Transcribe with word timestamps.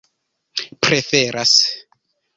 preferas 0.81 1.53